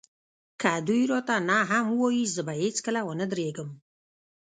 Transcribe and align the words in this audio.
که 0.61 0.71
دوی 0.87 1.03
راته 1.11 1.35
نه 1.49 1.59
هم 1.71 1.85
ووايي 1.89 2.23
زه 2.35 2.41
به 2.47 2.53
هېڅکله 2.61 2.99
ونه 3.03 3.25
درېږم. 3.31 3.69